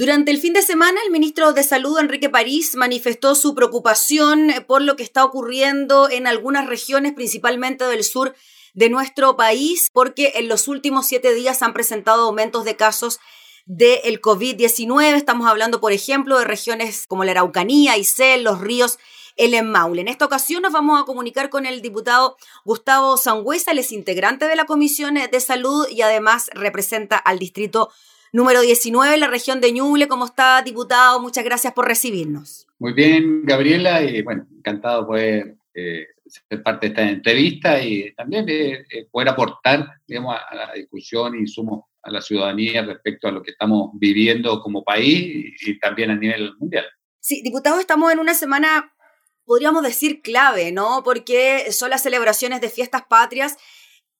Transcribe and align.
Durante 0.00 0.30
el 0.30 0.38
fin 0.38 0.54
de 0.54 0.62
semana, 0.62 0.98
el 1.04 1.12
ministro 1.12 1.52
de 1.52 1.62
Salud, 1.62 1.98
Enrique 1.98 2.30
París, 2.30 2.74
manifestó 2.74 3.34
su 3.34 3.54
preocupación 3.54 4.50
por 4.66 4.80
lo 4.80 4.96
que 4.96 5.02
está 5.02 5.22
ocurriendo 5.26 6.08
en 6.08 6.26
algunas 6.26 6.66
regiones, 6.66 7.12
principalmente 7.12 7.84
del 7.84 8.02
sur 8.02 8.34
de 8.72 8.88
nuestro 8.88 9.36
país, 9.36 9.90
porque 9.92 10.32
en 10.36 10.48
los 10.48 10.68
últimos 10.68 11.06
siete 11.06 11.34
días 11.34 11.60
han 11.60 11.74
presentado 11.74 12.22
aumentos 12.22 12.64
de 12.64 12.76
casos 12.76 13.20
del 13.66 14.22
COVID-19. 14.22 15.16
Estamos 15.16 15.46
hablando, 15.46 15.82
por 15.82 15.92
ejemplo, 15.92 16.38
de 16.38 16.46
regiones 16.46 17.04
como 17.06 17.24
la 17.24 17.32
Araucanía, 17.32 17.98
Isel, 17.98 18.42
Los 18.42 18.62
Ríos, 18.62 18.98
el 19.36 19.62
Maule. 19.66 20.00
En 20.00 20.08
esta 20.08 20.24
ocasión 20.24 20.62
nos 20.62 20.72
vamos 20.72 20.98
a 20.98 21.04
comunicar 21.04 21.50
con 21.50 21.66
el 21.66 21.82
diputado 21.82 22.38
Gustavo 22.64 23.18
Sangüesa, 23.18 23.72
él 23.72 23.80
es 23.80 23.92
integrante 23.92 24.46
de 24.46 24.56
la 24.56 24.64
Comisión 24.64 25.16
de 25.30 25.40
Salud 25.40 25.86
y 25.90 26.00
además 26.00 26.48
representa 26.54 27.18
al 27.18 27.38
distrito 27.38 27.90
número 28.32 28.60
19 28.60 29.14
en 29.14 29.20
la 29.20 29.28
región 29.28 29.60
de 29.60 29.72
Ñuble. 29.72 30.08
¿Cómo 30.08 30.26
está, 30.26 30.62
diputado? 30.62 31.20
Muchas 31.20 31.44
gracias 31.44 31.72
por 31.72 31.86
recibirnos. 31.86 32.66
Muy 32.78 32.92
bien, 32.92 33.42
Gabriela, 33.44 34.02
y 34.02 34.22
bueno, 34.22 34.46
encantado 34.56 35.06
poder 35.06 35.56
eh, 35.74 36.06
ser 36.26 36.62
parte 36.62 36.86
de 36.86 36.92
esta 36.92 37.08
entrevista 37.08 37.82
y 37.82 38.12
también 38.14 38.46
eh, 38.48 38.84
poder 39.10 39.28
aportar, 39.28 39.86
digamos, 40.06 40.36
a, 40.36 40.54
la 40.54 40.72
discusión 40.72 41.38
y 41.38 41.46
sumo 41.46 41.90
a 42.02 42.10
la 42.10 42.20
ciudadanía 42.20 42.82
respecto 42.82 43.28
a 43.28 43.32
lo 43.32 43.42
que 43.42 43.50
estamos 43.50 43.90
viviendo 43.94 44.60
como 44.62 44.82
país 44.82 45.54
y, 45.60 45.78
también 45.78 46.10
a 46.10 46.16
nivel 46.16 46.56
mundial. 46.58 46.86
Sí, 47.18 47.42
diputado, 47.42 47.78
estamos 47.78 48.12
en 48.12 48.18
una 48.18 48.34
semana, 48.34 48.94
podríamos 49.44 49.82
decir, 49.82 50.22
clave, 50.22 50.72
¿no? 50.72 51.02
Porque 51.04 51.70
son 51.72 51.90
las 51.90 52.02
celebraciones 52.02 52.60
de 52.60 52.70
fiestas 52.70 53.02
patrias 53.08 53.58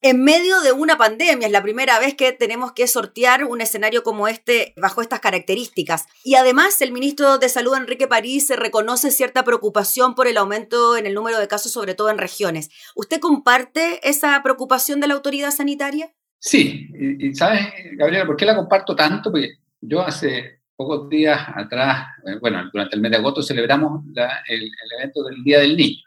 en 0.03 0.25
medio 0.25 0.61
de 0.61 0.73
una 0.73 0.97
pandemia. 0.97 1.47
Es 1.47 1.53
la 1.53 1.63
primera 1.63 1.99
vez 1.99 2.15
que 2.15 2.33
tenemos 2.33 2.73
que 2.73 2.87
sortear 2.87 3.45
un 3.45 3.61
escenario 3.61 4.03
como 4.03 4.29
este 4.29 4.75
bajo 4.77 5.03
estas 5.03 5.21
características. 5.21 6.07
Y 6.25 6.35
además, 6.35 6.81
el 6.81 6.93
ministro 6.93 7.39
de 7.39 7.49
Salud, 7.49 7.77
Enrique 7.77 8.07
París, 8.07 8.51
reconoce 8.57 9.11
cierta 9.11 9.45
preocupación 9.45 10.15
por 10.15 10.27
el 10.27 10.37
aumento 10.37 10.97
en 10.97 11.07
el 11.07 11.15
número 11.15 11.39
de 11.39 11.49
casos, 11.49 11.73
sobre 11.73 11.95
todo 11.95 12.11
en 12.11 12.19
regiones. 12.19 12.71
¿Usted 12.95 13.21
comparte 13.21 14.01
esa 14.09 14.43
preocupación 14.43 15.01
de 15.01 15.09
la 15.09 15.15
autoridad 15.15 15.51
sanitaria? 15.51 16.13
Sí, 16.39 16.89
y, 16.99 17.35
¿sabes, 17.35 17.67
Gabriela, 17.99 18.25
por 18.25 18.37
qué 18.37 18.47
la 18.47 18.57
comparto 18.57 18.97
tanto? 18.97 19.31
Porque 19.31 19.59
yo 19.83 20.01
hace 20.01 20.61
pocos 20.75 21.11
días 21.11 21.39
atrás, 21.55 22.07
eh, 22.27 22.39
bueno, 22.41 22.63
durante 22.73 22.97
el 22.97 23.03
mes 23.03 23.11
de 23.11 23.19
agosto 23.19 23.43
celebramos 23.43 24.03
el, 24.49 24.71
evento 24.99 25.23
del 25.25 25.45
Día 25.45 25.61
del 25.61 25.77
Niño. 25.77 26.03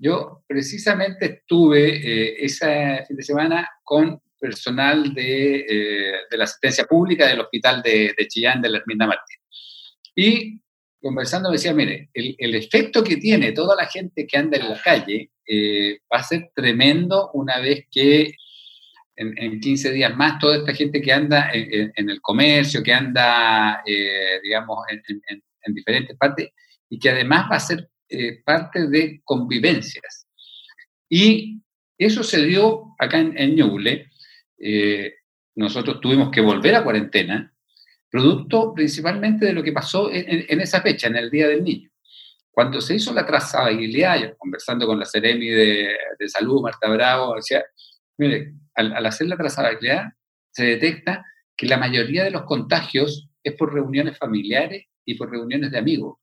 Yo 0.00 0.44
precisamente 0.46 1.26
estuve 1.26 1.96
eh, 1.96 2.44
ese 2.44 3.04
fin 3.06 3.16
de 3.16 3.22
semana 3.22 3.68
con 3.84 4.20
personal 4.38 5.12
de, 5.12 5.56
eh, 5.60 6.12
de, 6.30 6.38
la 6.38 6.44
asistencia 6.44 6.84
pública 6.84 7.26
del 7.26 7.40
hospital 7.40 7.82
de, 7.82 8.14
de 8.16 8.26
Chillán 8.26 8.62
de 8.62 8.70
la 8.70 8.78
Herminda 8.78 9.06
Martín. 9.06 9.36
Y 10.14 10.60
conversando 11.02 11.50
me 11.50 11.56
decía, 11.56 11.74
mire, 11.74 12.08
el, 12.14 12.34
el, 12.38 12.54
efecto 12.54 13.04
que 13.04 13.18
tiene 13.18 13.52
toda 13.52 13.76
la 13.76 13.86
gente 13.86 14.26
que 14.26 14.38
anda 14.38 14.56
en 14.56 14.70
la 14.70 14.80
calle 14.80 15.30
va 16.12 16.18
a 16.18 16.22
ser 16.22 16.50
tremendo 16.54 17.30
una 17.34 17.58
vez 17.58 17.86
que 17.90 18.34
en, 19.20 19.60
15 19.60 19.92
días 19.92 20.16
más 20.16 20.38
toda 20.38 20.56
esta 20.56 20.74
gente 20.74 21.00
que 21.00 21.12
anda 21.12 21.50
en, 21.52 22.08
el 22.08 22.20
comercio, 22.20 22.82
que 22.82 22.92
anda, 22.92 23.82
eh, 23.84 24.40
digamos, 24.42 24.78
en, 24.88 25.74
diferentes 25.74 26.16
partes 26.16 26.50
y 26.88 26.98
que 26.98 27.10
además 27.10 27.46
va 27.50 27.56
a 27.56 27.60
ser 27.60 27.88
eh, 28.10 28.42
parte 28.44 28.88
de 28.88 29.20
convivencias. 29.24 30.26
Y 31.08 31.62
eso 31.96 32.22
se 32.22 32.44
dio 32.44 32.94
acá 32.98 33.18
en, 33.18 33.54
Ñuble. 33.54 34.10
Eh, 34.58 35.14
nosotros 35.54 36.00
tuvimos 36.00 36.30
que 36.30 36.40
volver 36.40 36.74
a 36.74 36.84
cuarentena, 36.84 37.52
producto 38.10 38.74
principalmente 38.74 39.46
de 39.46 39.52
lo 39.52 39.62
que 39.62 39.72
pasó 39.72 40.10
en, 40.12 40.60
esa 40.60 40.80
fecha, 40.80 41.06
en 41.06 41.16
el 41.16 41.30
Día 41.30 41.48
del 41.48 41.64
Niño. 41.64 41.90
Cuando 42.50 42.80
se 42.80 42.96
hizo 42.96 43.12
la 43.14 43.26
trazabilidad, 43.26 44.36
conversando 44.36 44.86
con 44.86 44.98
la 44.98 45.06
Ceremi 45.06 45.48
de, 45.48 45.94
de 46.18 46.28
Salud, 46.28 46.62
Marta 46.62 46.88
Bravo, 46.88 47.36
decía, 47.36 47.64
mire, 48.18 48.54
al, 48.74 49.06
hacer 49.06 49.26
la 49.26 49.36
trazabilidad, 49.36 50.12
se 50.50 50.64
detecta 50.64 51.24
que 51.56 51.66
la 51.66 51.76
mayoría 51.76 52.24
de 52.24 52.30
los 52.30 52.42
contagios 52.42 53.28
es 53.42 53.54
por 53.54 53.72
reuniones 53.72 54.18
familiares 54.18 54.86
y 55.04 55.14
por 55.14 55.30
reuniones 55.30 55.70
de 55.70 55.78
amigos. 55.78 56.18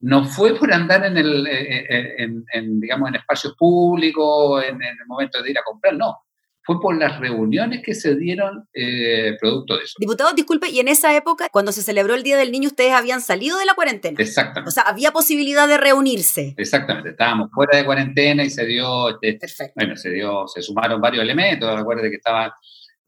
No 0.00 0.24
fue 0.24 0.58
por 0.58 0.72
andar 0.72 1.04
en, 1.04 1.16
el, 1.16 1.46
eh, 1.46 1.86
eh, 1.88 2.28
en, 2.54 2.80
digamos, 2.80 3.10
en 3.10 3.16
espacios 3.16 3.54
públicos, 3.56 4.64
en, 4.64 4.82
el 4.82 5.06
momento 5.06 5.42
de 5.42 5.50
ir 5.50 5.58
a 5.58 5.62
comprar, 5.62 5.94
no 5.94 6.16
fue 6.62 6.80
por 6.80 6.96
las 6.96 7.18
reuniones 7.18 7.82
que 7.84 7.94
se 7.94 8.16
dieron 8.16 8.68
eh, 8.74 9.36
producto 9.40 9.76
de 9.76 9.84
eso. 9.84 9.94
Diputado, 9.98 10.32
disculpe, 10.32 10.68
y 10.68 10.78
en 10.78 10.88
esa 10.88 11.16
época, 11.16 11.48
cuando 11.50 11.72
se 11.72 11.82
celebró 11.82 12.14
el 12.14 12.22
Día 12.22 12.36
del 12.36 12.52
Niño, 12.52 12.68
ustedes 12.68 12.92
habían 12.92 13.20
salido 13.20 13.58
de 13.58 13.64
la 13.64 13.74
cuarentena. 13.74 14.16
Exactamente. 14.20 14.68
O 14.68 14.70
sea, 14.70 14.84
había 14.84 15.10
posibilidad 15.10 15.66
de 15.66 15.78
reunirse. 15.78 16.54
Exactamente, 16.56 17.10
estábamos 17.10 17.50
fuera 17.52 17.76
de 17.76 17.84
cuarentena 17.84 18.44
y 18.44 18.50
se 18.50 18.66
dio, 18.66 19.08
este, 19.08 19.34
Perfecto. 19.38 19.72
bueno, 19.74 19.96
se 19.96 20.10
dio, 20.10 20.46
se 20.46 20.62
sumaron 20.62 21.00
varios 21.00 21.22
elementos, 21.22 21.76
recuerde 21.76 22.10
que 22.10 22.16
estaban, 22.16 22.50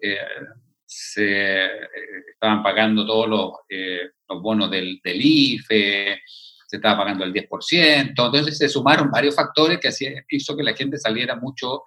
eh, 0.00 0.16
se 0.84 1.64
eh, 1.64 1.70
estaban 2.32 2.62
pagando 2.62 3.06
todos 3.06 3.28
los, 3.28 3.52
los 4.28 4.42
bonos 4.42 4.70
del, 4.70 4.98
del, 5.04 5.20
IFE, 5.20 6.20
se 6.72 6.76
estaba 6.76 7.04
pagando 7.04 7.22
el 7.26 7.34
10%, 7.34 8.08
entonces 8.08 8.56
se 8.56 8.66
sumaron 8.66 9.10
varios 9.10 9.36
factores 9.36 9.78
que 9.78 9.88
hacía, 9.88 10.24
hizo 10.30 10.56
que 10.56 10.62
la 10.62 10.74
gente 10.74 10.96
saliera 10.96 11.36
mucho 11.36 11.82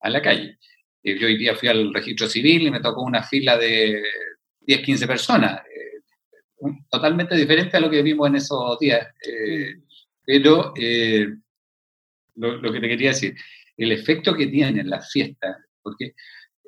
a 0.00 0.08
la 0.08 0.22
calle. 0.22 0.56
Eh, 1.02 1.18
yo 1.18 1.26
hoy 1.26 1.36
día 1.36 1.54
fui 1.54 1.68
al 1.68 1.92
registro 1.92 2.26
civil 2.26 2.62
y 2.62 2.70
me 2.70 2.80
tocó 2.80 3.02
una 3.02 3.22
fila 3.22 3.58
de 3.58 4.02
10, 4.60 4.80
15 4.80 5.06
personas, 5.06 5.60
eh, 5.66 6.00
totalmente 6.88 7.36
diferente 7.36 7.76
a 7.76 7.80
lo 7.80 7.90
que 7.90 8.00
vimos 8.00 8.28
en 8.28 8.36
esos 8.36 8.78
días. 8.78 9.08
Eh, 9.28 9.74
pero 10.24 10.72
lo, 12.36 12.72
que 12.72 12.80
te 12.80 12.88
quería 12.88 13.10
decir, 13.10 13.34
el 13.76 13.92
efecto 13.92 14.34
que 14.34 14.46
tienen 14.46 14.88
las 14.88 15.12
fiestas, 15.12 15.54
porque 15.82 16.14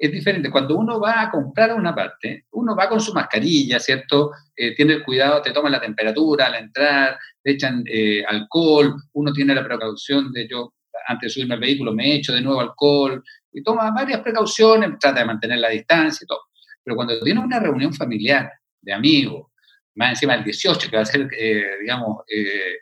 es 0.06 0.12
diferente. 0.12 0.50
Cuando 0.50 0.76
uno 0.76 0.98
va 1.00 1.22
a 1.22 1.30
comprar 1.30 1.74
una 1.74 1.94
parte, 1.94 2.46
uno 2.52 2.74
va 2.74 2.88
con 2.88 3.00
su 3.00 3.12
mascarilla, 3.12 3.78
¿cierto? 3.78 4.32
tiene 4.76 4.94
el 4.94 5.02
cuidado, 5.04 5.42
te 5.42 5.52
toman 5.52 5.72
la 5.72 5.80
temperatura 5.80 6.46
al 6.46 6.56
entrar, 6.56 7.18
le 7.44 7.52
echan 7.52 7.84
alcohol, 8.28 8.94
uno 9.12 9.32
tiene 9.32 9.54
la 9.54 9.64
precaución 9.64 10.32
de 10.32 10.48
yo, 10.48 10.74
antes 11.06 11.28
de 11.28 11.30
subirme 11.30 11.54
al 11.54 11.60
vehículo, 11.60 11.92
me 11.92 12.14
echo 12.14 12.32
de 12.32 12.40
nuevo 12.40 12.60
alcohol, 12.60 13.22
y 13.52 13.62
toma 13.62 13.90
varias 13.90 14.20
precauciones, 14.20 14.98
trata 14.98 15.20
de 15.20 15.26
mantener 15.26 15.58
la 15.58 15.68
distancia 15.68 16.24
y 16.24 16.26
todo. 16.26 16.40
Pero 16.82 16.96
cuando 16.96 17.20
tiene 17.20 17.40
una 17.40 17.60
reunión 17.60 17.92
familiar 17.94 18.50
de 18.80 18.92
amigos, 18.92 19.52
más 19.94 20.10
encima 20.10 20.34
del 20.34 20.44
18, 20.44 20.90
que 20.90 20.96
va 20.96 21.02
a 21.02 21.06
ser, 21.06 21.28
eh, 21.38 21.64
digamos, 21.80 22.24
eh, 22.28 22.78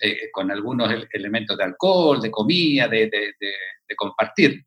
eh, 0.00 0.30
con 0.30 0.50
algunos 0.50 0.92
elementos 1.12 1.56
de 1.56 1.64
alcohol, 1.64 2.20
de 2.20 2.30
comida, 2.30 2.88
de, 2.88 3.10
compartir, 3.96 4.64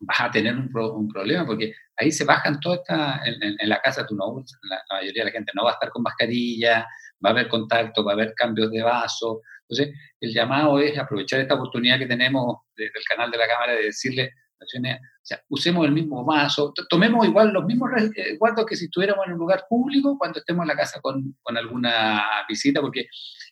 vas 0.00 0.20
a 0.20 0.30
tener 0.30 0.54
un, 0.54 0.70
un, 0.74 1.08
problema 1.08 1.46
porque 1.46 1.74
ahí 1.96 2.10
se 2.10 2.24
bajan 2.24 2.58
todas 2.60 2.80
estas, 2.80 3.20
en, 3.26 3.68
la 3.68 3.80
casa 3.80 4.06
tú 4.06 4.16
no, 4.16 4.42
la, 4.62 4.82
mayoría 4.90 5.24
de 5.24 5.30
la 5.30 5.32
gente 5.32 5.52
no 5.54 5.64
va 5.64 5.70
a 5.70 5.74
estar 5.74 5.90
con 5.90 6.02
mascarilla, 6.02 6.86
va 7.24 7.30
a 7.30 7.32
haber 7.32 7.48
contacto, 7.48 8.02
va 8.04 8.12
a 8.12 8.14
haber 8.14 8.34
cambios 8.34 8.70
de 8.70 8.82
vaso. 8.82 9.42
Entonces, 9.68 9.94
el 10.20 10.32
llamado 10.32 10.78
es 10.80 10.98
aprovechar 10.98 11.40
esta 11.40 11.54
oportunidad 11.54 11.98
que 11.98 12.06
tenemos 12.06 12.58
del 12.76 12.90
canal 13.08 13.30
de 13.30 13.38
la 13.38 13.46
Cámara 13.46 13.74
de 13.74 13.84
decirle 13.84 14.32
o 14.62 15.22
sea, 15.22 15.42
usemos 15.48 15.86
el 15.86 15.92
mismo 15.92 16.24
vaso, 16.24 16.72
tomemos 16.88 17.26
igual 17.26 17.50
los 17.50 17.64
mismos 17.64 17.90
guardos 18.38 18.66
que 18.66 18.76
si 18.76 18.86
estuviéramos 18.86 19.26
en 19.26 19.32
un 19.32 19.38
lugar 19.38 19.64
público 19.68 20.18
cuando 20.18 20.38
estemos 20.38 20.64
en 20.64 20.68
la 20.68 20.76
casa 20.76 21.00
con, 21.00 21.36
con 21.42 21.56
alguna 21.56 22.24
visita, 22.46 22.80
porque 22.80 23.06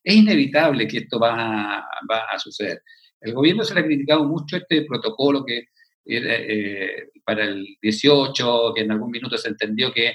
es 0.04 0.14
inevitable 0.14 0.86
que 0.86 0.98
esto 0.98 1.18
va, 1.18 1.86
va, 2.10 2.24
a 2.30 2.38
suceder. 2.38 2.82
El 3.20 3.32
gobierno 3.32 3.64
se 3.64 3.74
le 3.74 3.80
ha 3.80 3.84
criticado 3.84 4.24
mucho 4.24 4.56
este 4.56 4.84
protocolo 4.84 5.44
que 5.44 5.68
eh, 6.16 7.10
para 7.24 7.44
el 7.44 7.76
18, 7.80 8.72
que 8.74 8.82
en 8.82 8.92
algún 8.92 9.10
minuto 9.10 9.36
se 9.36 9.48
entendió 9.48 9.92
que 9.92 10.14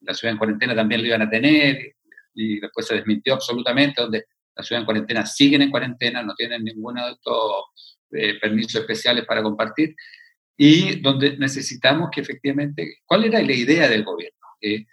la 0.00 0.14
ciudad 0.14 0.32
en 0.32 0.38
cuarentena 0.38 0.74
también 0.74 1.02
lo 1.02 1.08
iban 1.08 1.22
a 1.22 1.30
tener, 1.30 1.94
y 2.34 2.60
después 2.60 2.86
se 2.86 2.96
desmintió 2.96 3.34
absolutamente, 3.34 4.02
donde 4.02 4.24
la 4.56 4.62
ciudad 4.62 4.80
en 4.80 4.86
cuarentena 4.86 5.26
siguen 5.26 5.62
en 5.62 5.70
cuarentena, 5.70 6.22
no 6.22 6.34
tienen 6.34 6.64
ninguno 6.64 7.06
de 7.06 7.12
estos 7.12 7.64
eh, 8.12 8.38
permisos 8.40 8.80
especiales 8.80 9.24
para 9.24 9.42
compartir 9.42 9.94
y 10.56 11.00
donde 11.00 11.36
necesitamos 11.36 12.10
que 12.12 12.20
efectivamente, 12.20 12.98
¿cuál 13.04 13.24
era 13.24 13.42
la 13.42 13.52
idea 13.52 13.88
del 13.88 14.04
gobierno? 14.04 14.46
Eh, 14.60 14.86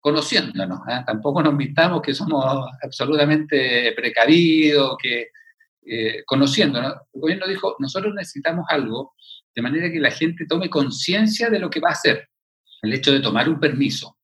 conociéndonos, 0.00 0.80
tampoco 1.06 1.42
nos 1.42 1.54
mintamos 1.54 2.00
que 2.00 2.14
somos 2.14 2.42
absolutamente 2.82 3.92
precavidos, 3.92 4.96
que 5.02 5.28
eh, 5.86 6.22
conociéndonos, 6.26 6.92
el 7.12 7.20
gobierno 7.20 7.46
dijo, 7.46 7.76
nosotros 7.78 8.14
necesitamos 8.14 8.66
algo 8.68 9.14
de 9.54 9.62
manera 9.62 9.90
que 9.90 9.98
la 9.98 10.10
gente 10.10 10.46
tome 10.46 10.68
conciencia 10.68 11.48
de 11.48 11.58
lo 11.58 11.70
que 11.70 11.80
va 11.80 11.90
a 11.90 11.92
hacer, 11.92 12.28
el 12.82 12.92
hecho 12.92 13.12
de 13.12 13.20
tomar 13.20 13.48
un 13.48 13.58
permiso, 13.58 14.18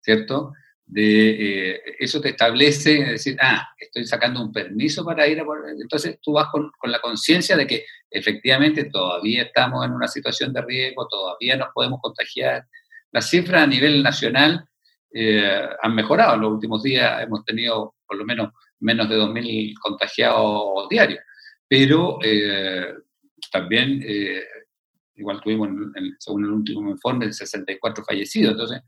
¿cierto? 0.00 0.52
de 0.86 1.70
eh, 1.70 1.80
eso 2.00 2.20
te 2.20 2.30
establece, 2.30 3.04
decir, 3.04 3.36
ah, 3.40 3.68
estoy 3.78 4.04
sacando 4.04 4.42
un 4.42 4.52
permiso 4.52 5.04
para 5.04 5.26
ir 5.28 5.38
a... 5.38 5.44
Entonces 5.80 6.18
tú 6.20 6.32
vas 6.32 6.48
con, 6.50 6.70
con 6.78 6.90
la 6.90 7.00
conciencia 7.00 7.56
de 7.56 7.66
que 7.66 7.86
efectivamente 8.10 8.84
todavía 8.86 9.44
estamos 9.44 9.86
en 9.86 9.92
una 9.92 10.08
situación 10.08 10.52
de 10.52 10.62
riesgo, 10.62 11.06
todavía 11.06 11.56
nos 11.56 11.68
podemos 11.72 12.00
contagiar. 12.02 12.66
Las 13.12 13.30
cifras 13.30 13.62
a 13.62 13.66
nivel 13.68 14.02
nacional 14.02 14.64
han 15.82 15.94
mejorado. 15.94 16.34
En 16.34 16.40
los 16.40 16.52
últimos 16.52 16.82
días 16.82 17.22
hemos 17.22 17.44
tenido 17.44 17.94
por 18.06 18.18
lo 18.18 18.24
menos 18.24 18.50
menos 18.80 19.08
de 19.08 19.16
2.000 19.16 19.74
contagiados 19.80 20.88
diarios, 20.88 21.20
pero 21.68 22.18
también 23.52 24.02
igual 25.14 25.40
tuvimos, 25.40 25.68
según 26.18 26.44
el 26.44 26.50
último 26.50 26.90
informe, 26.90 27.32
64 27.32 28.04
fallecidos. 28.04 28.52
Entonces, 28.52 28.80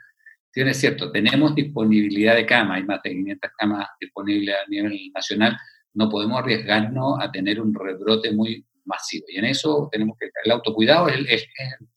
tiene 0.50 0.74
cierto, 0.74 1.10
tenemos 1.10 1.54
disponibilidad 1.54 2.34
de 2.34 2.44
camas, 2.44 2.76
hay 2.78 2.84
más 2.84 3.02
de 3.02 3.10
500 3.10 3.50
camas 3.56 3.88
disponibles 4.00 4.54
a 4.54 4.68
nivel 4.68 5.10
nacional, 5.14 5.56
no 5.94 6.08
podemos 6.08 6.40
arriesgarnos 6.40 7.18
a 7.20 7.30
tener 7.30 7.60
un 7.60 7.74
rebrote 7.74 8.32
muy 8.32 8.66
masivo. 8.84 9.26
Y 9.28 9.38
en 9.38 9.46
eso 9.46 9.88
tenemos 9.90 10.16
que, 10.18 10.28
el 10.44 10.50
autocuidado 10.50 11.08
es 11.08 11.16
el 11.16 11.40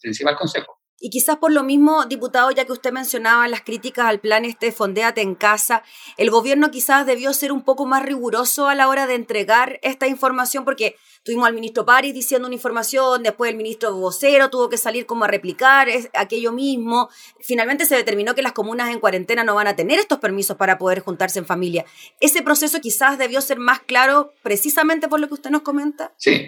principal 0.01 0.35
consejo. 0.35 0.79
Y 0.99 1.09
quizás 1.09 1.37
por 1.37 1.51
lo 1.51 1.63
mismo, 1.63 2.05
diputado, 2.05 2.51
ya 2.51 2.65
que 2.65 2.71
usted 2.71 2.91
mencionaba 2.91 3.47
las 3.47 3.61
críticas 3.61 4.05
al 4.05 4.19
plan 4.19 4.45
este 4.45 4.71
Fondéate 4.71 5.21
en 5.21 5.35
casa, 5.35 5.83
el 6.17 6.29
gobierno 6.29 6.71
quizás 6.71 7.05
debió 7.05 7.33
ser 7.33 7.51
un 7.51 7.63
poco 7.63 7.85
más 7.85 8.03
riguroso 8.03 8.67
a 8.67 8.75
la 8.75 8.87
hora 8.87 9.05
de 9.05 9.15
entregar 9.15 9.79
esta 9.83 10.07
información, 10.07 10.63
porque 10.63 10.95
tuvimos 11.23 11.47
al 11.47 11.53
ministro 11.53 11.85
París 11.85 12.13
diciendo 12.13 12.47
una 12.47 12.55
información, 12.55 13.23
después 13.23 13.51
el 13.51 13.57
ministro 13.57 13.93
vocero 13.95 14.49
tuvo 14.49 14.69
que 14.69 14.77
salir 14.77 15.05
como 15.05 15.25
a 15.25 15.27
replicar 15.27 15.89
aquello 16.13 16.51
mismo. 16.51 17.09
Finalmente 17.41 17.85
se 17.85 17.95
determinó 17.95 18.33
que 18.33 18.41
las 18.41 18.53
comunas 18.53 18.89
en 18.89 18.99
cuarentena 18.99 19.43
no 19.43 19.55
van 19.55 19.67
a 19.67 19.75
tener 19.75 19.99
estos 19.99 20.19
permisos 20.19 20.55
para 20.55 20.77
poder 20.77 21.01
juntarse 21.01 21.39
en 21.39 21.45
familia. 21.45 21.83
Ese 22.19 22.41
proceso 22.41 22.79
quizás 22.79 23.17
debió 23.17 23.41
ser 23.41 23.59
más 23.59 23.79
claro 23.79 24.33
precisamente 24.43 25.07
por 25.07 25.19
lo 25.19 25.27
que 25.27 25.33
usted 25.33 25.49
nos 25.49 25.61
comenta. 25.61 26.13
Sí, 26.15 26.47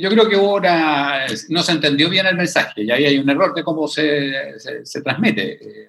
yo 0.00 0.10
creo 0.10 0.28
que 0.28 0.36
ahora 0.36 1.26
no 1.48 1.62
se 1.62 1.72
entendió 1.72 2.08
bien 2.08 2.26
el 2.26 2.36
mensaje 2.36 2.82
y 2.82 2.90
ahí 2.90 3.04
hay 3.06 3.18
un 3.18 3.28
error 3.28 3.54
de 3.54 3.64
cómo 3.64 3.79
se, 3.88 4.58
se, 4.84 5.02
transmite. 5.02 5.54
Eh, 5.54 5.88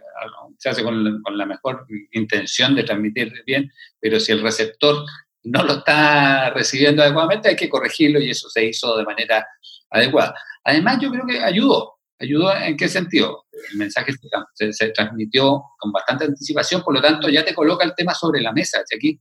se 0.57 0.69
hace 0.69 0.83
con, 0.83 1.21
la 1.31 1.45
mejor 1.45 1.85
intención 2.11 2.75
de 2.75 2.83
transmitir 2.83 3.33
bien, 3.45 3.71
pero 3.99 4.19
si 4.19 4.31
el 4.31 4.41
receptor 4.41 5.05
no 5.43 5.63
lo 5.63 5.79
está 5.79 6.51
recibiendo 6.51 7.01
adecuadamente, 7.01 7.49
hay 7.49 7.55
que 7.55 7.69
corregirlo 7.69 8.19
y 8.19 8.29
eso 8.29 8.49
se 8.49 8.65
hizo 8.65 8.97
de 8.97 9.03
manera 9.03 9.47
adecuada. 9.89 10.35
Además, 10.63 10.99
yo 11.01 11.09
creo 11.11 11.25
que 11.25 11.39
ayudó. 11.39 11.95
¿Ayudó 12.19 12.55
en 12.55 12.77
qué 12.77 12.87
sentido? 12.87 13.45
El 13.71 13.79
mensaje 13.79 14.11
se, 14.53 14.73
se, 14.73 14.89
transmitió 14.89 15.63
con 15.79 15.91
bastante 15.91 16.25
anticipación, 16.25 16.83
por 16.83 16.93
lo 16.93 17.01
tanto 17.01 17.29
ya 17.29 17.43
te 17.43 17.55
coloca 17.55 17.83
el 17.83 17.95
tema 17.95 18.13
sobre 18.13 18.41
la 18.41 18.51
mesa. 18.51 18.83
Y 18.91 18.95
aquí 18.95 19.19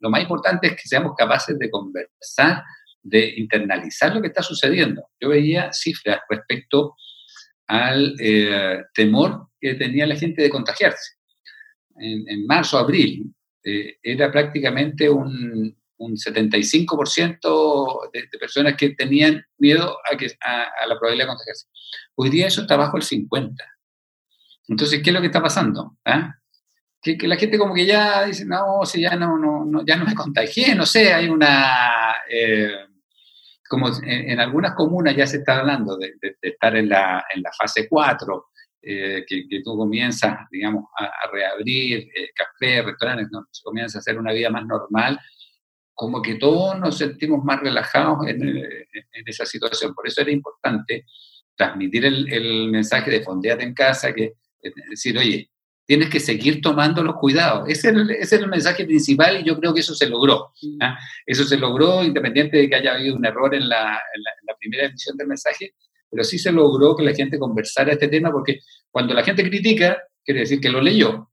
lo 0.00 0.10
más 0.10 0.20
importante 0.20 0.66
es 0.66 0.72
que 0.74 0.86
seamos 0.86 1.14
capaces 1.16 1.58
de 1.58 1.70
conversar, 1.70 2.62
de 3.02 3.34
internalizar 3.38 4.14
lo 4.14 4.20
que 4.20 4.28
está 4.28 4.42
sucediendo. 4.42 5.08
Yo 5.18 5.30
veía 5.30 5.72
cifras 5.72 6.20
respecto 6.28 6.94
al 7.72 8.14
eh, 8.20 8.84
temor 8.92 9.48
que 9.58 9.74
tenía 9.74 10.06
la 10.06 10.16
gente 10.16 10.42
de 10.42 10.50
contagiarse. 10.50 11.14
En, 11.96 12.46
marzo, 12.46 12.76
abril, 12.78 13.32
eh, 13.64 13.96
era 14.02 14.30
prácticamente 14.30 15.08
un, 15.08 15.74
un 15.96 16.12
75% 16.16 18.10
de, 18.12 18.20
de, 18.30 18.38
personas 18.38 18.76
que 18.76 18.90
tenían 18.90 19.42
miedo 19.56 19.96
a, 20.10 20.16
que, 20.18 20.26
a, 20.40 20.86
la 20.86 20.98
probabilidad 20.98 21.24
de 21.24 21.28
contagiarse. 21.28 21.66
Hoy 22.16 22.28
día 22.28 22.48
eso 22.48 22.62
está 22.62 22.76
bajo 22.76 22.98
el 22.98 23.04
50%. 23.04 23.56
Entonces, 24.68 25.02
¿qué 25.02 25.08
es 25.08 25.14
lo 25.14 25.20
que 25.20 25.28
está 25.28 25.42
pasando? 25.42 25.96
¿Ah? 26.04 26.34
Que, 27.00 27.16
la 27.26 27.36
gente 27.36 27.56
como 27.56 27.74
que 27.74 27.86
ya 27.86 28.26
dice, 28.26 28.44
no, 28.44 28.84
si 28.84 29.00
ya 29.00 29.16
no, 29.16 29.38
no, 29.38 29.64
no, 29.64 29.82
ya 29.86 29.96
no 29.96 30.04
me 30.04 30.14
contagié, 30.14 30.74
no 30.74 30.84
sé, 30.84 31.14
hay 31.14 31.28
una... 31.28 32.16
Eh, 32.30 32.86
como 33.72 33.88
en, 34.02 34.38
algunas 34.38 34.74
comunas 34.74 35.16
ya 35.16 35.26
se 35.26 35.38
está 35.38 35.60
hablando 35.60 35.96
de, 35.96 36.12
estar 36.42 36.76
en 36.76 36.90
la, 36.90 37.24
en 37.34 37.40
la, 37.40 37.50
fase 37.58 37.88
4, 37.88 38.46
eh, 38.82 39.24
que, 39.26 39.62
tú 39.64 39.78
comienzas, 39.78 40.40
digamos, 40.50 40.84
a, 40.94 41.10
reabrir 41.32 42.00
eh, 42.14 42.28
cafés, 42.34 42.84
restaurantes, 42.84 43.28
¿no? 43.30 43.46
se 43.50 43.62
comienza 43.62 43.96
a 43.96 44.00
hacer 44.00 44.18
una 44.18 44.30
vida 44.34 44.50
más 44.50 44.66
normal, 44.66 45.18
como 45.94 46.20
que 46.20 46.34
todos 46.34 46.78
nos 46.78 46.98
sentimos 46.98 47.42
más 47.44 47.60
relajados 47.60 48.28
en, 48.28 48.46
en 48.46 49.24
esa 49.24 49.46
situación. 49.46 49.94
Por 49.94 50.06
eso 50.06 50.20
era 50.20 50.30
importante 50.30 51.06
transmitir 51.56 52.04
el, 52.04 52.30
el 52.30 52.68
mensaje 52.68 53.10
de 53.10 53.22
fondeate 53.22 53.64
en 53.64 53.72
casa, 53.72 54.12
que 54.12 54.34
es 54.60 54.74
decir, 54.90 55.16
oye, 55.16 55.50
tienes 55.86 56.10
que 56.10 56.20
seguir 56.20 56.60
tomando 56.60 57.02
los 57.02 57.16
cuidados. 57.16 57.68
Ese 57.68 57.88
es, 57.88 57.94
el, 57.94 58.10
ese 58.10 58.36
es 58.36 58.42
el 58.42 58.48
mensaje 58.48 58.84
principal 58.84 59.40
y 59.40 59.44
yo 59.44 59.58
creo 59.58 59.74
que 59.74 59.80
eso 59.80 59.94
se 59.94 60.08
logró. 60.08 60.52
¿ah? 60.80 60.98
Eso 61.26 61.44
se 61.44 61.58
logró 61.58 62.02
independiente 62.02 62.56
de 62.56 62.68
que 62.68 62.76
haya 62.76 62.94
habido 62.94 63.16
un 63.16 63.24
error 63.24 63.54
en 63.54 63.68
la, 63.68 64.00
en 64.14 64.22
la, 64.46 64.54
primera 64.58 64.86
emisión 64.86 65.16
del 65.16 65.26
mensaje, 65.26 65.74
pero 66.08 66.22
sí 66.22 66.38
se 66.38 66.52
logró 66.52 66.94
que 66.94 67.02
la 67.02 67.12
gente 67.12 67.36
conversara 67.36 67.92
este 67.92 68.06
tema 68.06 68.30
porque 68.30 68.60
cuando 68.92 69.12
la 69.12 69.24
gente 69.24 69.42
critica, 69.42 69.98
quiere 70.24 70.40
decir 70.40 70.60
que 70.60 70.68
lo 70.68 70.80
leyó. 70.80 71.28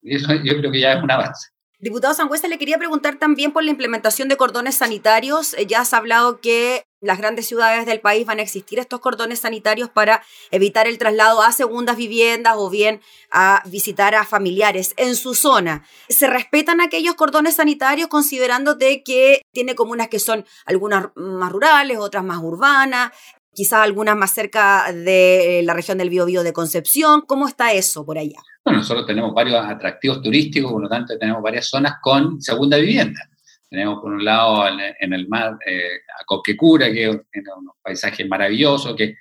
Y 0.00 0.14
eso 0.14 0.32
yo 0.32 0.56
creo 0.58 0.70
que 0.70 0.80
ya 0.80 0.92
es 0.92 1.02
un 1.02 1.10
avance. 1.10 1.48
Diputado 1.80 2.14
Sangüesa, 2.14 2.48
le 2.48 2.58
quería 2.58 2.78
preguntar 2.78 3.18
también 3.18 3.52
por 3.52 3.64
la 3.64 3.70
implementación 3.70 4.28
de 4.28 4.36
cordones 4.36 4.76
sanitarios. 4.76 5.54
Eh, 5.54 5.66
ya 5.66 5.80
has 5.80 5.92
hablado 5.92 6.40
que 6.40 6.84
las 7.00 7.18
grandes 7.18 7.46
ciudades 7.46 7.86
del 7.86 8.00
país 8.00 8.26
van 8.26 8.38
a 8.38 8.42
existir 8.42 8.78
estos 8.78 9.00
cordones 9.00 9.40
sanitarios 9.40 9.90
para 9.90 10.22
evitar 10.50 10.86
el 10.86 10.98
traslado 10.98 11.42
a 11.42 11.52
segundas 11.52 11.96
viviendas 11.96 12.54
o 12.56 12.70
bien 12.70 13.00
a 13.30 13.62
visitar 13.66 14.14
a 14.14 14.24
familiares 14.24 14.94
en 14.96 15.14
su 15.14 15.34
zona. 15.34 15.84
¿Se 16.08 16.26
respetan 16.26 16.80
aquellos 16.80 17.14
cordones 17.14 17.56
sanitarios 17.56 18.08
considerando 18.08 18.74
de 18.74 19.02
que 19.02 19.42
tiene 19.52 19.74
comunas 19.74 20.08
que 20.08 20.18
son 20.18 20.44
algunas 20.66 21.08
más 21.14 21.52
rurales, 21.52 21.98
otras 21.98 22.24
más 22.24 22.38
urbanas, 22.38 23.12
quizás 23.54 23.80
algunas 23.80 24.16
más 24.16 24.32
cerca 24.32 24.92
de 24.92 25.62
la 25.64 25.74
región 25.74 25.98
del 25.98 26.10
Biobío 26.10 26.42
de 26.42 26.52
Concepción? 26.52 27.22
¿Cómo 27.26 27.46
está 27.46 27.72
eso 27.72 28.04
por 28.04 28.18
allá? 28.18 28.38
Nosotros 28.64 29.06
tenemos 29.06 29.32
varios 29.32 29.64
atractivos 29.64 30.20
turísticos, 30.20 30.70
por 30.70 30.82
lo 30.82 30.88
tanto 30.88 31.16
tenemos 31.18 31.42
varias 31.42 31.68
zonas 31.68 31.94
con 32.02 32.40
segunda 32.40 32.76
vivienda. 32.76 33.20
Tenemos 33.70 34.00
por 34.00 34.12
un 34.12 34.24
lado 34.24 34.66
en, 34.66 35.12
el 35.12 35.28
mar 35.28 35.58
eh, 35.66 36.00
a 36.18 36.24
Coquecura, 36.24 36.90
que 36.90 37.04
es 37.04 37.14
un 37.14 37.70
paisaje 37.82 38.24
maravilloso, 38.24 38.96
que, 38.96 39.16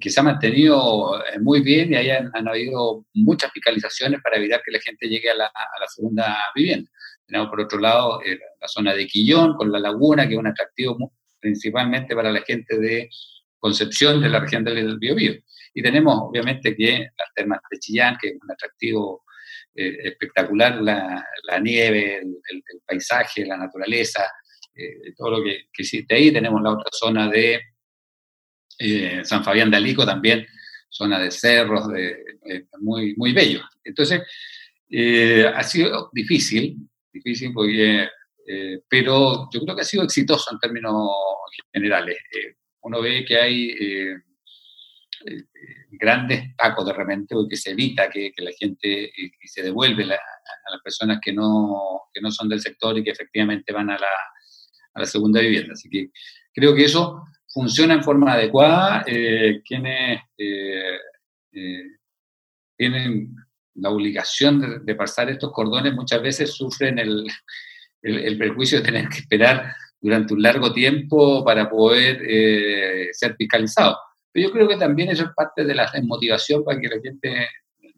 que 0.00 0.10
se 0.10 0.20
ha 0.20 0.24
mantenido 0.24 1.22
eh, 1.24 1.38
muy 1.38 1.60
bien 1.60 1.92
y 1.92 1.96
ahí 1.96 2.10
han, 2.10 2.48
habido 2.48 3.06
muchas 3.14 3.52
fiscalizaciones 3.52 4.20
para 4.22 4.36
evitar 4.36 4.60
que 4.64 4.72
la 4.72 4.80
gente 4.80 5.08
llegue 5.08 5.30
a 5.30 5.34
la, 5.34 5.50
segunda 5.88 6.36
vivienda. 6.54 6.90
Tenemos 7.26 7.48
por 7.48 7.60
otro 7.60 7.78
lado 7.78 8.20
eh, 8.22 8.38
la 8.60 8.68
zona 8.68 8.92
de 8.92 9.06
Quillón 9.06 9.54
con 9.54 9.70
la 9.70 9.78
laguna, 9.78 10.26
que 10.26 10.34
es 10.34 10.38
un 10.38 10.48
atractivo 10.48 11.12
principalmente 11.38 12.14
para 12.14 12.32
la 12.32 12.40
gente 12.40 12.78
de 12.78 13.08
Concepción 13.58 14.20
de 14.20 14.28
la 14.28 14.40
región 14.40 14.64
del 14.64 14.98
Biobío. 14.98 15.34
Y 15.74 15.82
tenemos 15.82 16.14
obviamente 16.20 16.76
que 16.76 17.08
las 17.18 17.34
termas 17.34 17.60
de 17.70 17.78
Chillán, 17.78 18.16
que 18.20 18.28
es 18.28 18.34
un 18.40 18.50
atractivo 18.50 19.24
eh, 19.74 19.96
espectacular, 20.04 20.80
la, 20.80 21.60
nieve, 21.60 22.18
el, 22.18 22.82
paisaje, 22.84 23.44
la 23.44 23.56
naturaleza, 23.56 24.30
eh, 24.74 25.12
todo 25.16 25.32
lo 25.32 25.44
que, 25.44 25.66
existe 25.76 26.14
ahí. 26.14 26.32
Tenemos 26.32 26.62
la 26.62 26.72
otra 26.72 26.90
zona 26.92 27.28
de 27.28 27.60
eh, 28.78 29.20
San 29.24 29.44
Fabián 29.44 29.70
de 29.70 29.76
Alico 29.76 30.04
también, 30.04 30.46
zona 30.88 31.18
de 31.18 31.30
cerros, 31.30 31.88
de, 31.88 32.24
muy, 32.80 33.14
muy 33.16 33.32
bello. 33.32 33.62
Entonces, 33.84 34.22
ha 35.54 35.62
sido 35.62 36.10
difícil, 36.12 36.76
difícil 37.12 37.52
porque, 37.52 38.08
pero 38.88 39.48
yo 39.52 39.60
creo 39.60 39.74
que 39.74 39.82
ha 39.82 39.84
sido 39.84 40.04
exitoso 40.04 40.52
en 40.52 40.58
términos 40.58 41.10
generales. 41.72 42.16
uno 42.82 43.00
ve 43.02 43.24
que 43.24 43.36
hay 43.36 43.74
eh, 45.26 45.44
grandes 45.90 46.54
pacos 46.56 46.86
de 46.86 46.92
repente, 46.92 47.34
porque 47.34 47.56
se 47.56 47.70
evita 47.70 48.08
que, 48.08 48.32
la 48.38 48.52
gente 48.52 49.10
y 49.16 49.26
eh, 49.26 49.30
se 49.44 49.62
devuelve 49.62 50.04
a 50.04 50.70
las 50.70 50.82
personas 50.84 51.18
que 51.20 51.32
no, 51.32 52.02
que 52.12 52.20
no 52.20 52.30
son 52.30 52.48
del 52.48 52.60
sector 52.60 52.96
y 52.96 53.02
que 53.02 53.10
efectivamente 53.10 53.72
van 53.72 53.90
a 53.90 53.98
la, 53.98 54.06
a 54.94 55.00
la 55.00 55.06
segunda 55.06 55.40
vivienda. 55.40 55.72
Así 55.72 55.90
que 55.90 56.10
creo 56.54 56.76
que 56.76 56.84
eso 56.84 57.24
funciona 57.48 57.94
en 57.94 58.04
forma 58.04 58.34
adecuada. 58.34 59.04
Eh, 59.06 59.62
quienes 59.64 60.20
tienen 62.76 63.34
la 63.74 63.90
obligación 63.90 64.84
de, 64.84 64.94
pasar 64.94 65.30
estos 65.30 65.50
cordones 65.50 65.94
muchas 65.94 66.22
veces 66.22 66.52
sufren 66.52 66.98
el, 66.98 67.26
el, 68.02 68.38
perjuicio 68.38 68.78
de 68.78 68.84
tener 68.84 69.08
que 69.08 69.18
esperar 69.18 69.74
durante 70.00 70.34
un 70.34 70.42
largo 70.42 70.72
tiempo 70.72 71.42
para 71.44 71.68
poder 71.68 72.20
ser 73.12 73.34
fiscalizados 74.36 74.42
yo 74.42 74.52
creo 74.52 74.68
que 74.68 74.76
también 74.76 75.10
eso 75.10 75.24
es 75.24 75.30
parte 75.34 75.64
de 75.64 75.74
la 75.74 75.90
motivación 76.02 76.64
para 76.64 76.80
que 76.80 76.88
la 76.88 77.00
gente 77.02 77.48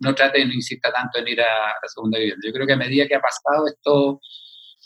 no 0.00 0.14
trate 0.14 0.40
y 0.40 0.46
no 0.46 0.52
insista 0.52 0.92
tanto 0.92 1.18
en 1.18 1.28
ir 1.28 1.40
a 1.40 1.74
la 1.82 1.88
segunda 1.88 2.18
vivienda. 2.18 2.40
Yo 2.46 2.52
creo 2.52 2.66
que 2.66 2.72
a 2.72 2.76
medida 2.76 3.06
que 3.06 3.14
ha 3.14 3.20
pasado 3.20 3.66
esto, 3.66 4.20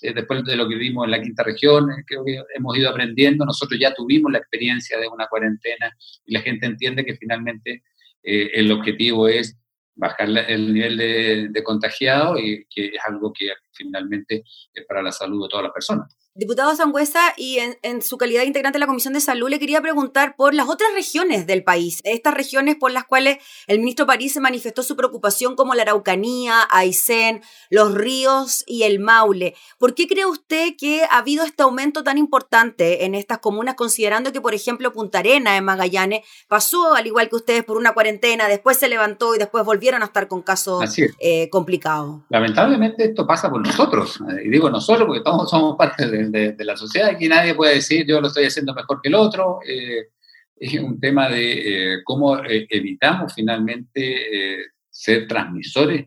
eh, 0.00 0.12
después 0.14 0.44
de 0.44 0.56
lo 0.56 0.68
que 0.68 0.76
vimos 0.76 1.04
en 1.04 1.10
la 1.10 1.20
quinta 1.20 1.42
región, 1.42 1.90
eh, 1.90 2.04
creo 2.06 2.24
que 2.24 2.42
hemos 2.54 2.76
ido 2.76 2.90
aprendiendo. 2.90 3.44
Nosotros 3.44 3.78
ya 3.78 3.94
tuvimos 3.94 4.32
la 4.32 4.38
experiencia 4.38 4.98
de 4.98 5.08
una 5.08 5.26
cuarentena 5.26 5.94
y 6.24 6.32
la 6.32 6.40
gente 6.40 6.66
entiende 6.66 7.04
que 7.04 7.16
finalmente 7.16 7.82
eh, 8.22 8.50
el 8.54 8.72
objetivo 8.72 9.28
es 9.28 9.58
bajar 9.94 10.28
el 10.48 10.72
nivel 10.72 10.96
de, 10.96 11.48
de 11.50 11.62
contagiado 11.62 12.38
y 12.38 12.66
que 12.70 12.86
es 12.86 13.00
algo 13.06 13.32
que 13.32 13.50
finalmente 13.72 14.42
es 14.72 14.86
para 14.86 15.02
la 15.02 15.12
salud 15.12 15.44
de 15.44 15.48
todas 15.50 15.64
las 15.64 15.72
personas. 15.72 16.21
Diputado 16.34 16.74
Sangüesa, 16.74 17.34
y 17.36 17.58
en, 17.58 18.00
su 18.00 18.16
calidad 18.16 18.40
de 18.40 18.46
integrante 18.46 18.76
de 18.76 18.80
la 18.80 18.86
Comisión 18.86 19.12
de 19.12 19.20
Salud, 19.20 19.50
le 19.50 19.58
quería 19.58 19.82
preguntar 19.82 20.34
por 20.34 20.54
las 20.54 20.66
otras 20.66 20.90
regiones 20.94 21.46
del 21.46 21.62
país, 21.62 22.00
estas 22.04 22.32
regiones 22.32 22.76
por 22.76 22.90
las 22.90 23.04
cuales 23.04 23.36
el 23.66 23.80
ministro 23.80 24.06
París 24.06 24.32
se 24.32 24.40
manifestó 24.40 24.82
su 24.82 24.96
preocupación, 24.96 25.56
como 25.56 25.74
la 25.74 25.82
Araucanía, 25.82 26.66
Aysén, 26.70 27.42
los 27.68 27.92
ríos 27.92 28.64
y 28.66 28.84
el 28.84 28.98
Maule. 28.98 29.54
¿Por 29.76 29.94
qué 29.94 30.06
cree 30.06 30.24
usted 30.24 30.70
que 30.78 31.04
ha 31.04 31.18
habido 31.18 31.44
este 31.44 31.64
aumento 31.64 32.02
tan 32.02 32.16
importante 32.16 33.04
en 33.04 33.14
estas 33.14 33.40
comunas, 33.40 33.74
considerando 33.74 34.32
que, 34.32 34.40
por 34.40 34.54
ejemplo, 34.54 34.90
Punta 34.94 35.18
Arena 35.18 35.58
en 35.58 35.66
Magallanes 35.66 36.22
pasó, 36.48 36.94
al 36.94 37.06
igual 37.06 37.28
que 37.28 37.36
ustedes, 37.36 37.62
por 37.62 37.76
una 37.76 37.92
cuarentena, 37.92 38.48
después 38.48 38.78
se 38.78 38.88
levantó 38.88 39.34
y 39.34 39.38
después 39.38 39.66
volvieron 39.66 40.00
a 40.00 40.06
estar 40.06 40.28
con 40.28 40.40
casos 40.40 40.82
eh, 41.18 41.50
complicados? 41.50 42.22
Lamentablemente 42.30 43.04
esto 43.04 43.26
pasa 43.26 43.50
por 43.50 43.60
nosotros, 43.60 44.18
y 44.42 44.48
digo 44.48 44.70
nosotros 44.70 45.06
porque 45.06 45.22
todos 45.22 45.50
somos 45.50 45.76
parte 45.76 46.06
de 46.08 46.21
de, 46.30 46.64
la 46.64 46.76
sociedad. 46.76 47.10
Aquí 47.10 47.28
nadie 47.28 47.54
puede 47.54 47.74
decir 47.74 48.06
yo 48.06 48.20
lo 48.20 48.28
estoy 48.28 48.44
haciendo 48.44 48.74
mejor 48.74 49.00
que 49.02 49.08
el 49.08 49.14
otro. 49.14 49.60
Eh, 49.66 50.08
es 50.56 50.74
un 50.74 51.00
tema 51.00 51.28
de 51.28 51.94
eh, 51.94 52.02
cómo 52.04 52.38
eh, 52.38 52.66
evitamos 52.70 53.34
finalmente 53.34 54.66
ser 54.88 55.26
transmisores 55.26 56.06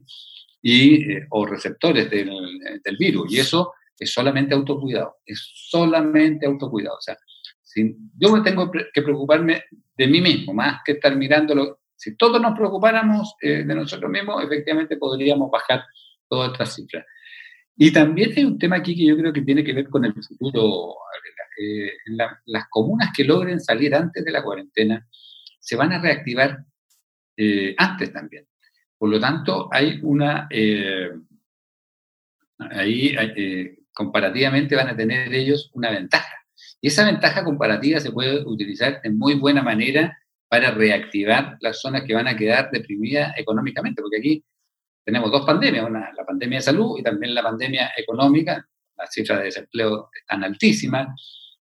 y, 0.61 1.05
o 1.29 1.45
receptores 1.45 2.09
del, 2.09 2.31
del, 2.83 2.97
virus. 2.97 3.33
Y 3.33 3.39
eso 3.39 3.73
es 3.99 4.13
solamente 4.13 4.53
autocuidado. 4.53 5.17
Es 5.25 5.51
solamente 5.53 6.45
autocuidado. 6.45 6.97
O 6.97 7.01
sea, 7.01 7.17
si 7.61 7.95
yo 8.17 8.31
me 8.31 8.41
tengo 8.41 8.71
que 8.71 9.01
preocuparme 9.01 9.63
de 9.97 10.07
mí 10.07 10.21
mismo, 10.21 10.53
más 10.53 10.81
que 10.85 10.93
estar 10.93 11.15
mirándolo. 11.15 11.81
Si 11.97 12.15
todos 12.17 12.41
nos 12.41 12.55
preocupáramos 12.57 13.35
de 13.41 13.63
nosotros 13.63 14.11
mismos, 14.11 14.43
efectivamente 14.43 14.97
podríamos 14.97 15.49
bajar 15.49 15.83
todas 16.27 16.51
estas 16.51 16.75
cifras. 16.75 17.05
Y 17.77 17.91
también 17.91 18.33
hay 18.35 18.45
un 18.45 18.57
tema 18.57 18.77
aquí 18.77 18.95
que 18.95 19.05
yo 19.05 19.17
creo 19.17 19.33
que 19.33 19.41
tiene 19.41 19.63
que 19.63 19.73
ver 19.73 19.89
con 19.89 20.05
el 20.05 20.13
futuro. 20.13 20.95
Eh, 21.57 21.91
las 22.45 22.65
comunas 22.69 23.09
que 23.15 23.23
logren 23.23 23.59
salir 23.59 23.95
antes 23.95 24.23
de 24.23 24.31
la 24.31 24.43
cuarentena 24.43 25.07
se 25.59 25.75
van 25.75 25.93
a 25.93 26.01
reactivar 26.01 26.65
eh, 27.37 27.75
antes 27.77 28.11
también. 28.13 28.47
Por 28.97 29.09
lo 29.09 29.19
tanto, 29.19 29.69
hay 29.71 29.99
una... 30.03 30.47
Eh, 30.49 31.11
ahí 32.57 33.15
comparativamente 33.93 34.75
van 34.75 34.89
a 34.89 34.95
tener 34.95 35.33
ellos 35.33 35.69
una 35.73 35.91
ventaja. 35.91 36.33
Y 36.79 36.87
esa 36.87 37.05
ventaja 37.05 37.43
comparativa 37.43 37.99
se 37.99 38.11
puede 38.11 38.45
utilizar 38.45 39.01
de 39.01 39.09
muy 39.09 39.35
buena 39.35 39.61
manera 39.61 40.17
para 40.47 40.71
reactivar 40.71 41.57
las 41.59 41.81
zonas 41.81 42.03
que 42.03 42.13
van 42.13 42.27
a 42.27 42.37
quedar 42.37 42.69
deprimidas 42.71 43.33
económicamente, 43.37 44.01
porque 44.01 44.17
aquí 44.19 44.45
tenemos 45.05 45.31
dos 45.31 45.45
pandemias, 45.45 45.87
una, 45.87 46.11
la 46.17 46.25
pandemia 46.25 46.57
de 46.57 46.63
salud 46.63 46.97
y 46.97 47.03
también 47.03 47.35
la 47.35 47.43
pandemia 47.43 47.91
económica. 47.95 48.67
Las 48.97 49.13
cifras 49.13 49.39
de 49.39 49.45
desempleo 49.45 50.09
están 50.19 50.43
altísimas. 50.43 51.07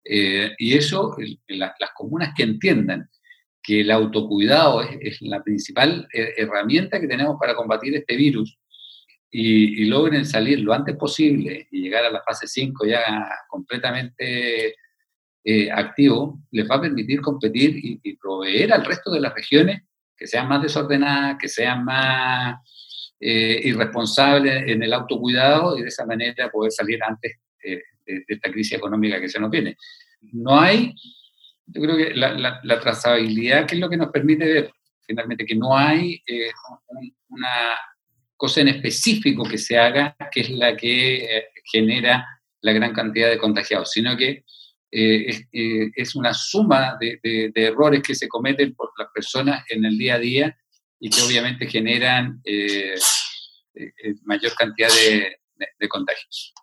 Eh, 0.04 0.52
y 0.60 0.76
eso, 0.76 1.16
las 1.48 1.92
comunas 1.96 2.34
que 2.38 2.44
entiendan 2.44 3.10
que 3.64 3.82
el 3.82 3.92
autocuidado 3.92 4.82
es, 4.84 5.22
la 5.22 5.42
principal 5.44 6.08
eh, 6.14 6.34
herramienta 6.38 7.00
que 7.00 7.08
tenemos 7.08 7.38
para 7.40 7.56
combatir 7.56 7.96
este 7.96 8.16
virus 8.16 8.58
y, 9.32 9.86
logren 9.86 10.26
salir 10.26 10.60
lo 10.60 10.74
antes 10.74 10.96
posible 10.96 11.68
y 11.72 11.82
llegar 11.82 12.06
a 12.06 12.12
la 12.12 12.22
fase 12.22 12.48
5 12.48 12.86
ya 12.86 13.28
completamente 13.48 14.76
eh, 15.44 15.72
activo, 15.72 16.42
les 16.52 16.70
va 16.70 16.76
a 16.76 16.82
permitir 16.82 17.22
competir 17.22 17.76
y, 17.76 18.00
y 18.04 18.18
proveer 18.18 18.74
al 18.74 18.86
resto 18.86 19.12
de 19.12 19.20
las 19.20 19.34
regiones 19.34 19.84
que 20.16 20.28
sean 20.28 20.48
más 20.48 20.62
desordenadas, 20.62 21.38
que 21.40 21.48
sean 21.48 21.84
más 21.84 22.60
eh, 23.24 23.62
irresponsable 23.66 24.72
en 24.72 24.82
el 24.82 24.92
autocuidado 24.94 25.78
y 25.78 25.84
de 25.84 25.90
esa 25.90 26.08
manera 26.08 26.50
poder 26.50 26.72
salir 26.72 27.04
antes 27.04 27.38
de, 27.64 27.84
esta 28.28 28.52
crisis 28.52 28.74
económica 28.74 29.22
que 29.22 29.30
se 29.30 29.40
nos 29.40 29.52
viene. 29.52 29.78
No 30.34 30.60
hay, 30.60 30.96
yo 31.68 31.82
creo 31.84 31.98
que 31.98 32.16
la, 32.16 32.80
trazabilidad, 32.82 33.68
que 33.68 33.76
es 33.76 33.82
lo 33.82 33.92
que 33.92 33.98
nos 33.98 34.10
permite 34.10 34.46
ver 34.46 34.72
finalmente 35.06 35.46
que 35.46 35.54
no 35.54 35.78
hay 35.78 36.20
eh, 36.26 36.50
una 37.30 37.76
cosa 38.36 38.62
en 38.62 38.70
específico 38.70 39.44
que 39.44 39.60
se 39.60 39.78
haga 39.78 40.16
que 40.32 40.42
es 40.42 40.50
la 40.50 40.76
que 40.76 41.38
eh, 41.38 41.46
genera 41.72 42.26
la 42.62 42.74
gran 42.74 42.92
cantidad 42.92 43.30
de 43.30 43.38
contagiados, 43.38 43.92
sino 43.92 44.18
que 44.18 44.46
es, 44.90 46.16
una 46.16 46.34
suma 46.34 46.98
de, 47.00 47.20
de, 47.22 47.66
errores 47.66 48.02
que 48.02 48.16
se 48.16 48.28
cometen 48.28 48.74
por 48.74 48.90
las 48.98 49.10
personas 49.14 49.64
en 49.70 49.86
el 49.86 49.96
día 49.96 50.16
a 50.16 50.20
día 50.20 50.58
y 51.02 51.10
que 51.10 51.22
obviamente 51.24 51.66
generan 51.66 52.40
eh, 52.46 52.94
eh, 53.74 53.92
eh, 54.04 54.16
mayor 54.24 54.54
cantidad 54.54 54.88
de, 54.88 55.90
contagios. 55.90 56.54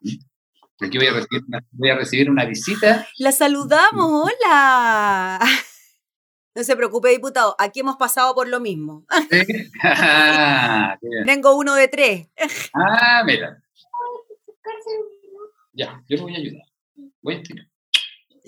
Aquí 0.81 0.97
voy 0.97 1.09
a, 1.09 1.13
recibir 1.13 1.43
una, 1.49 1.65
voy 1.73 1.91
a 1.91 1.97
recibir 1.97 2.31
una 2.31 2.45
visita. 2.45 3.07
La 3.19 3.33
saludamos, 3.33 4.31
hola. 4.31 5.41
No 6.55 6.65
se 6.65 6.75
preocupe, 6.75 7.11
diputado, 7.11 7.55
aquí 7.59 7.81
hemos 7.81 7.97
pasado 7.97 8.35
por 8.35 8.49
lo 8.49 8.59
mismo. 8.59 9.07
Ah, 9.81 10.97
Tengo 11.25 11.57
uno 11.57 11.75
de 11.75 11.87
tres. 11.87 12.29
Ah, 12.75 13.23
mira. 13.25 13.63
Ya, 15.73 16.03
yo 16.09 16.23
voy 16.23 16.35
a 16.35 16.39
ayudar. 16.39 16.67
Voy 17.23 17.35
a 17.37 17.43
tirar. 17.43 17.68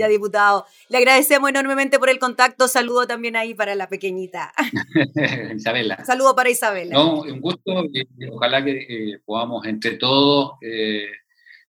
Ya, 0.00 0.08
diputado. 0.08 0.64
Le 0.88 0.96
agradecemos 0.96 1.50
enormemente 1.50 1.98
por 1.98 2.08
el 2.08 2.18
contacto. 2.18 2.68
Saludo 2.68 3.06
también 3.06 3.36
ahí 3.36 3.52
para 3.52 3.74
la 3.74 3.86
pequeñita. 3.86 4.50
Isabela. 5.54 6.02
Saludo 6.06 6.34
para 6.34 6.48
Isabela. 6.48 6.94
No, 6.94 7.20
un 7.20 7.38
gusto. 7.38 7.84
ojalá 8.32 8.64
que 8.64 8.70
eh, 8.88 9.20
podamos 9.26 9.66
entre 9.66 9.98
todos 9.98 10.52
eh, 10.62 11.04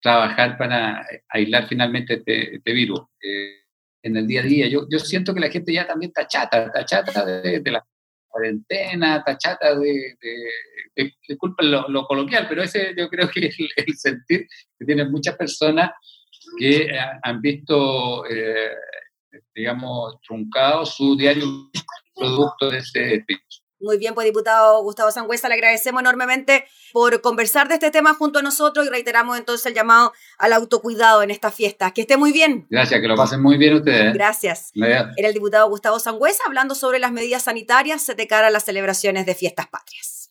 trabajar 0.01 0.57
para 0.57 1.07
aislar 1.29 1.69
finalmente 1.69 2.15
este, 2.15 2.57
este 2.57 2.73
virus 2.73 3.03
eh, 3.23 3.59
en 4.03 4.17
el 4.17 4.27
día 4.27 4.41
a 4.41 4.45
día. 4.45 4.69
Yo, 4.69 4.87
yo 4.89 4.99
siento 4.99 5.35
que 5.35 5.41
la 5.41 5.51
gente 5.51 5.71
ya 5.71 5.87
también 5.87 6.09
está 6.09 6.27
chata, 6.27 6.65
está 6.65 6.83
chata 6.87 7.27
de, 7.27 7.71
la 7.71 7.85
cuarentena, 8.27 9.19
está 9.19 9.37
chata 9.37 9.79
de, 9.79 10.17
disculpa 11.29 11.63
lo, 11.63 12.07
coloquial, 12.07 12.47
pero 12.49 12.63
ese 12.63 12.95
yo 12.97 13.11
creo 13.11 13.29
que 13.29 13.49
es 13.49 13.57
el 13.77 13.95
sentir 13.99 14.47
que 14.79 14.87
tienen 14.87 15.11
muchas 15.11 15.37
personas 15.37 15.91
que 16.59 16.89
han 17.23 17.41
visto, 17.41 18.25
eh, 18.27 18.71
digamos, 19.55 20.21
truncado 20.23 20.85
su 20.87 21.17
diario 21.17 21.71
producto 22.15 22.71
de 22.71 22.79
ese 22.79 23.25
virus. 23.27 23.65
Muy 23.81 23.99
bien, 23.99 24.15
pues 24.15 24.25
diputado 24.25 24.83
Gustavo 24.83 25.11
Sangüesa, 25.11 25.49
le 25.49 25.55
agradecemos 25.55 26.01
enormemente 26.01 26.65
por 26.93 27.21
conversar 27.21 27.69
de 27.69 27.75
este 27.75 27.91
tema 27.91 28.15
junto 28.15 28.39
a 28.39 28.43
nosotros 28.43 28.87
y 28.87 28.89
reiteramos 28.89 29.37
entonces 29.37 29.67
el 29.67 29.75
llamado 29.75 30.13
al 30.39 30.55
autocuidado 30.55 31.23
en 31.23 31.31
estas 31.31 31.55
fiestas. 31.55 31.93
Que 31.93 32.03
esté 32.03 32.17
muy 32.17 32.33
bien. 32.33 32.67
Gracias, 32.71 33.01
que 33.01 33.09
lo 33.09 33.15
pasen 33.15 33.43
muy 33.43 33.59
bien 33.59 33.75
ustedes. 33.75 34.07
¿eh? 34.07 34.13
Gracias. 34.15 34.71
Era 34.75 35.29
el 35.29 35.35
diputado 35.35 35.69
Gustavo 35.69 35.99
Sangüesa 35.99 36.45
hablando 36.47 36.75
sobre 36.75 36.99
las 36.99 37.13
medidas 37.13 37.43
sanitarias 37.43 38.07
de 38.07 38.27
cara 38.27 38.47
a 38.47 38.51
las 38.51 38.65
celebraciones 38.65 39.27
de 39.27 39.35
fiestas 39.35 39.67
patrias. 39.67 40.24